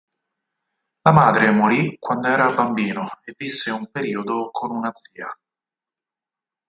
[1.03, 5.27] La madre morì quando era bambino, e visse un periodo con una zia.